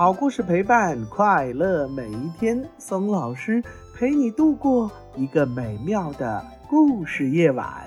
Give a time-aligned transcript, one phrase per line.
[0.00, 3.62] 好故事陪伴快乐每一天，松老师
[3.94, 7.86] 陪你度过一个美妙的故事夜晚。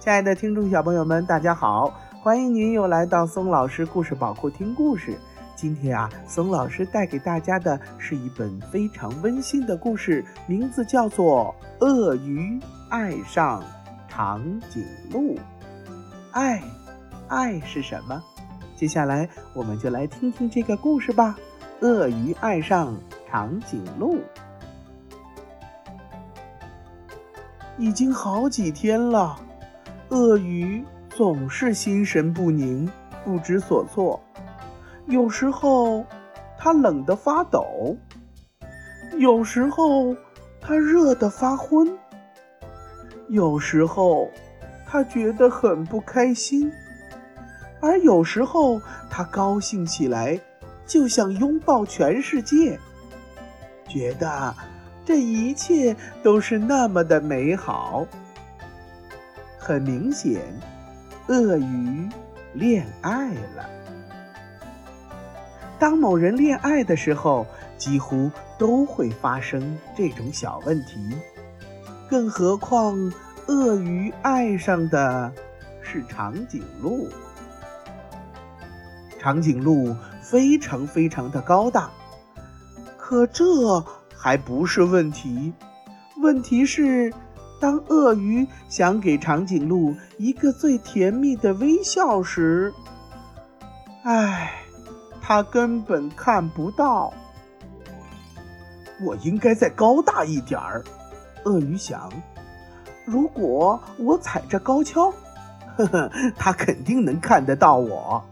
[0.00, 5.16] 亲爱的听众小朋友们，大家好，欢迎您又来到松老师故事宝库听故事。
[5.54, 11.54] 今天啊，松老师带给大家的是一本非常温馨的故事，名字叫做
[11.86, 12.58] 《鳄鱼
[12.88, 13.62] 爱上
[14.08, 15.36] 长颈鹿》。
[16.32, 16.60] 爱，
[17.28, 18.20] 爱是什么？
[18.78, 21.36] 接下来我们就来听听这个故事吧。
[21.80, 22.96] 鳄鱼爱上
[23.28, 24.20] 长颈鹿，
[27.76, 29.36] 已经好几天了，
[30.10, 32.88] 鳄鱼总是心神不宁，
[33.24, 34.20] 不知所措。
[35.06, 36.04] 有时候
[36.56, 37.96] 它冷得发抖，
[39.18, 40.14] 有时候
[40.60, 41.98] 它热得发昏，
[43.28, 44.28] 有时候
[44.86, 46.72] 它觉得很不开心。
[47.80, 50.40] 而有时候，他高兴起来，
[50.86, 52.78] 就想拥抱全世界，
[53.88, 54.54] 觉得
[55.04, 58.06] 这一切都是那么的美好。
[59.58, 60.40] 很明显，
[61.28, 62.08] 鳄鱼
[62.52, 63.68] 恋爱了。
[65.78, 70.98] 当某人恋爱的时候，几乎都会发生这种小问题，
[72.10, 72.96] 更何况
[73.46, 75.32] 鳄鱼爱上的
[75.80, 77.08] 是长颈鹿。
[79.18, 81.90] 长颈鹿非常非常的高大，
[82.96, 83.44] 可这
[84.16, 85.52] 还不是问题。
[86.20, 87.12] 问题是，
[87.60, 92.72] 当鳄鱼想给长颈鹿一个最甜蜜的微笑时，
[94.04, 94.52] 唉，
[95.20, 97.12] 它根本看不到。
[99.00, 100.82] 我应该再高大一点儿，
[101.44, 102.10] 鳄鱼想。
[103.04, 105.12] 如果我踩着高跷，
[105.76, 108.24] 呵呵，它肯定能看得到我。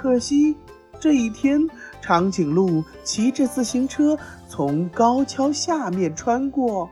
[0.00, 0.56] 可惜，
[0.98, 1.60] 这一天，
[2.00, 4.16] 长颈鹿骑着自行车
[4.48, 6.88] 从高跷下面穿过，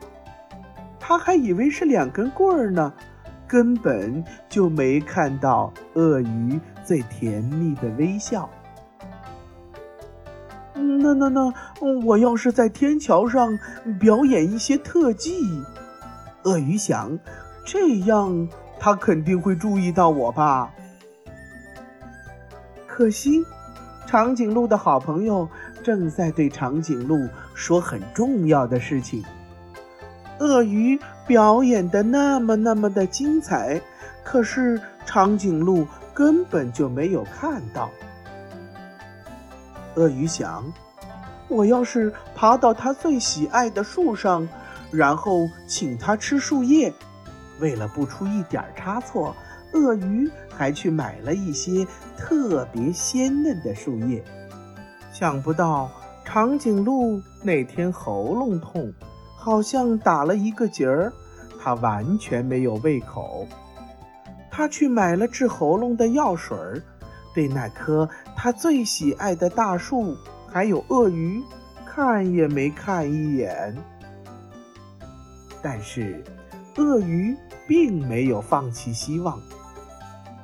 [1.00, 2.92] 他还以为是两根棍儿呢，
[3.46, 8.46] 根本就没看到鳄鱼最甜蜜的微笑。
[10.74, 11.50] 那那那，
[12.04, 13.58] 我要是在天桥上
[13.98, 15.40] 表演一些特技，
[16.42, 17.18] 鳄鱼想，
[17.64, 18.46] 这样
[18.78, 20.70] 他肯定会注意到我吧。
[22.98, 23.46] 可惜，
[24.08, 25.48] 长颈鹿的好朋友
[25.84, 29.24] 正在对长颈鹿说很重要的事情。
[30.40, 33.80] 鳄鱼表演的那么那么的精彩，
[34.24, 37.88] 可是长颈鹿根本就没有看到。
[39.94, 40.64] 鳄鱼想，
[41.46, 44.48] 我要是爬到它最喜爱的树上，
[44.90, 46.92] 然后请它吃树叶，
[47.60, 49.36] 为了不出一点差错。
[49.72, 51.86] 鳄鱼还去买了一些
[52.16, 54.24] 特别鲜嫩的树叶，
[55.12, 55.90] 想不到
[56.24, 58.92] 长颈鹿那天喉咙痛，
[59.36, 61.12] 好像打了一个结儿，
[61.60, 63.46] 它完全没有胃口。
[64.50, 66.82] 他去买了治喉咙的药水儿，
[67.34, 70.16] 对那棵他最喜爱的大树
[70.48, 71.40] 还有鳄鱼，
[71.86, 73.76] 看也没看一眼。
[75.62, 76.24] 但是，
[76.76, 77.36] 鳄鱼
[77.66, 79.40] 并没有放弃希望。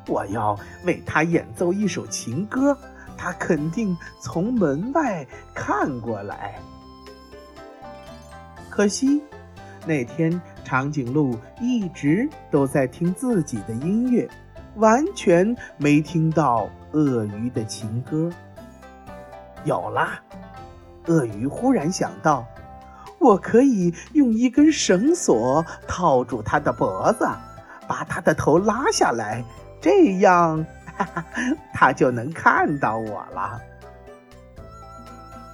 [0.06, 2.76] 我要为他演奏一首情歌，
[3.16, 6.54] 他肯定从门外看过来。
[8.70, 9.22] 可惜
[9.86, 14.28] 那天长颈鹿一直都在听自己的音乐，
[14.76, 18.30] 完全没听到鳄鱼的情歌。
[19.64, 20.08] 有了，
[21.06, 22.44] 鳄鱼忽然想到，
[23.18, 27.26] 我可以用一根绳索套住它的脖子，
[27.86, 29.44] 把它的头拉下来。
[29.84, 30.64] 这样，
[30.96, 31.24] 哈哈，
[31.74, 33.60] 它就能看到我了。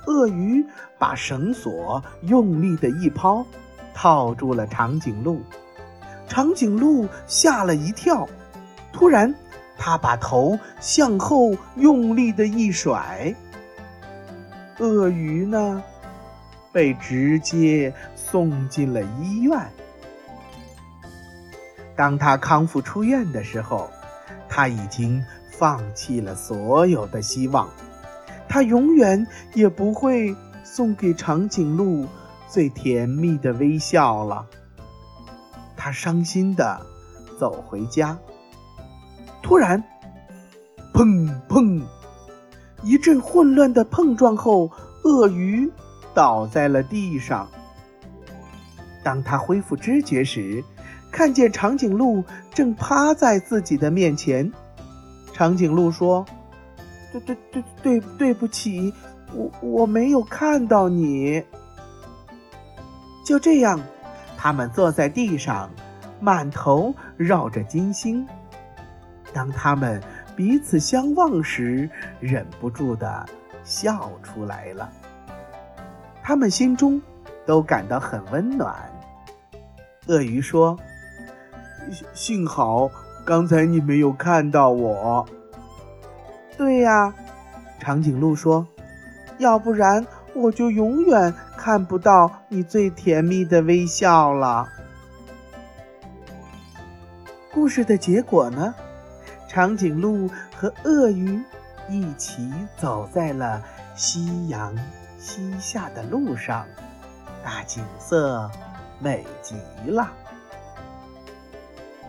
[0.06, 0.64] 鳄鱼
[1.00, 3.44] 把绳索用力的一抛，
[3.92, 5.42] 套住了长颈鹿。
[6.28, 8.28] 长颈鹿吓了一跳，
[8.92, 9.34] 突然，
[9.76, 13.34] 它把头向后用力的一甩。
[14.78, 15.82] 鳄鱼呢，
[16.70, 19.60] 被直接送进了医院。
[21.96, 23.90] 当他康复出院的时候。
[24.50, 27.70] 他已经放弃了所有的希望，
[28.48, 29.24] 他永远
[29.54, 32.04] 也不会送给长颈鹿
[32.48, 34.44] 最甜蜜的微笑了。
[35.76, 36.84] 他伤心的
[37.38, 38.18] 走回家，
[39.40, 39.82] 突然，
[40.92, 41.82] 砰砰，
[42.82, 44.70] 一阵混乱的碰撞后，
[45.04, 45.70] 鳄鱼
[46.12, 47.48] 倒在了地上。
[49.02, 50.62] 当他恢复知觉时，
[51.10, 52.24] 看见长颈鹿
[52.54, 54.50] 正趴在自己的面前，
[55.32, 56.24] 长颈鹿说
[57.12, 58.92] ：“对对对对对不起，
[59.34, 61.42] 我我没有看到你。
[63.24, 63.80] 就这样，
[64.36, 65.70] 他们坐在地上，
[66.20, 68.26] 满头绕着金星。
[69.32, 70.02] 当他们
[70.34, 73.24] 彼此相望时，忍不住的
[73.62, 74.90] 笑出来了。
[76.22, 77.00] 他们心中
[77.46, 78.76] 都感到很温暖。
[80.06, 80.76] 鳄鱼说
[82.12, 82.90] ：“幸好
[83.24, 85.26] 刚才你没有看到我。”
[86.56, 87.14] 对呀，
[87.78, 88.66] 长颈鹿说
[89.38, 94.68] ：“要不然我就永远看不到你最甜蜜的微笑了。”
[97.52, 98.74] 故事的结果呢？
[99.48, 101.42] 长颈鹿和鳄鱼
[101.88, 103.60] 一起走在了
[103.96, 104.72] 夕阳
[105.18, 106.64] 西下的路上，
[107.42, 108.48] 大景色
[109.00, 109.56] 美极
[109.90, 110.08] 了。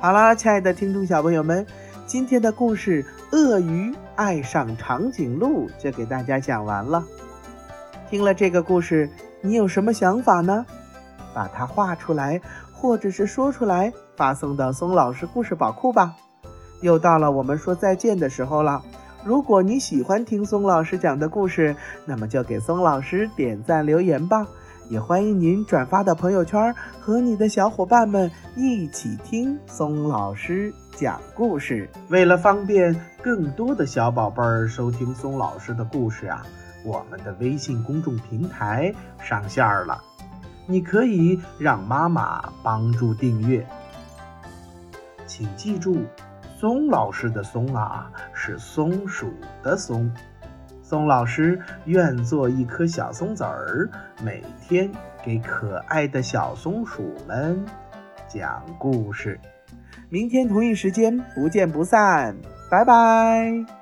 [0.01, 1.63] 好啦，亲爱的听众小朋友们，
[2.07, 3.03] 今天的故事
[3.37, 3.91] 《鳄鱼》。
[4.15, 7.03] 爱上长颈鹿就给大家讲完了。
[8.09, 9.07] 听了这个故事，
[9.41, 10.65] 你有什么想法呢？
[11.35, 12.41] 把它画出来，
[12.73, 16.15] 或者是说出来，发送到松老师故事宝库吧。
[16.81, 18.81] 又到了我们说再见的时候了。
[19.23, 21.75] 如果你喜欢听松老师讲的故事，
[22.05, 24.47] 那么就给松老师点赞留言吧。
[24.89, 31.89] 也欢迎您转发到朋友圈，和你的小伙伴们一起听松老师讲故事。
[32.09, 36.45] 为了方便更多的小宝贝儿收听松老师的故事啊，
[36.83, 38.93] 我们的微信公众平台
[39.23, 40.03] 上线了，
[40.67, 43.65] 你可以让妈妈帮助订阅。
[45.25, 46.03] 请记住，
[46.59, 49.31] 松老师的“松”啊，是松鼠
[49.63, 50.11] 的“松”。
[50.91, 53.89] 宋老师愿做一颗小松子儿，
[54.21, 54.91] 每天
[55.23, 57.63] 给可爱的小松鼠们
[58.27, 59.39] 讲故事。
[60.09, 62.35] 明天同一时间不见不散，
[62.69, 63.80] 拜拜。